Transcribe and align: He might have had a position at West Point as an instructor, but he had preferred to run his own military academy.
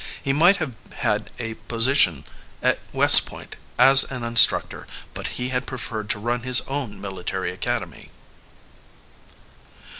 He 0.19 0.33
might 0.33 0.57
have 0.57 0.73
had 0.95 1.29
a 1.37 1.53
position 1.53 2.23
at 2.63 2.79
West 2.91 3.27
Point 3.27 3.55
as 3.77 4.03
an 4.05 4.23
instructor, 4.23 4.87
but 5.13 5.27
he 5.37 5.49
had 5.49 5.67
preferred 5.67 6.09
to 6.09 6.17
run 6.17 6.41
his 6.41 6.61
own 6.61 6.99
military 6.99 7.51
academy. 7.51 8.09